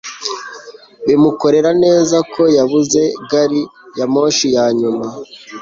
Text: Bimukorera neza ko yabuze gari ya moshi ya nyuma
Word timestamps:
Bimukorera 1.07 1.71
neza 1.83 2.17
ko 2.33 2.41
yabuze 2.57 3.01
gari 3.29 3.61
ya 3.97 4.05
moshi 4.13 4.47
ya 4.55 4.65
nyuma 4.79 5.05